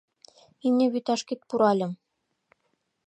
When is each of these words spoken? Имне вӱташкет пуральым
Имне 0.65 0.85
вӱташкет 0.93 1.41
пуральым 1.49 1.93